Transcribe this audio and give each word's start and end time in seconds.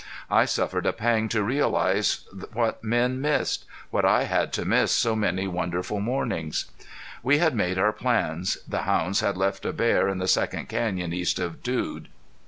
I 0.31 0.45
suffered 0.45 0.87
a 0.87 0.93
pang 0.93 1.29
to 1.29 1.43
realize 1.43 2.21
what 2.53 2.83
men 2.83 3.21
missed 3.21 3.65
what 3.91 4.03
I 4.03 4.23
had 4.23 4.51
to 4.53 4.65
miss 4.65 4.91
so 4.91 5.15
many 5.15 5.47
wonderful 5.47 5.99
mornings. 5.99 6.65
We 7.21 7.37
had 7.37 7.53
made 7.55 7.77
our 7.77 7.93
plan. 7.93 8.43
The 8.67 8.81
hounds 8.81 9.19
had 9.19 9.37
left 9.37 9.63
a 9.63 9.71
bear 9.71 10.07
in 10.09 10.17
the 10.17 10.27
second 10.27 10.69
canyon 10.69 11.13
east 11.13 11.37
of 11.37 11.61
Dude. 11.61 12.07